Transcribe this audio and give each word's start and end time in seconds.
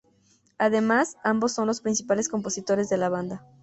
Además, 0.57 1.17
ambos 1.23 1.51
son 1.51 1.67
los 1.67 1.81
principales 1.81 2.27
compositores 2.27 2.89
de 2.89 2.97
la 2.97 3.09
banda. 3.09 3.45